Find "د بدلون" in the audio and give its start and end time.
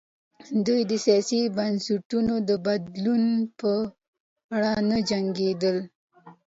2.49-3.23